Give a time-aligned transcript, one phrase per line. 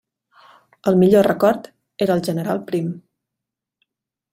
[0.91, 1.69] El millor record
[2.07, 2.91] era el general Prim.